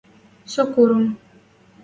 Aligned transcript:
со 0.53 0.63
курым 0.73 1.05